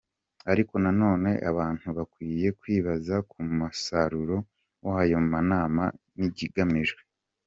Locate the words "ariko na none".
0.51-1.29